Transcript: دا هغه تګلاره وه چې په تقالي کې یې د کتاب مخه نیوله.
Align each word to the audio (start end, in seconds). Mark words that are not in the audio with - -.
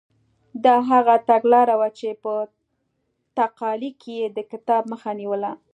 دا 0.65 0.75
هغه 0.89 1.15
تګلاره 1.29 1.75
وه 1.79 1.89
چې 1.97 2.09
په 2.23 2.33
تقالي 3.37 3.91
کې 4.01 4.11
یې 4.19 4.27
د 4.35 4.39
کتاب 4.51 4.83
مخه 4.91 5.11
نیوله. 5.19 5.51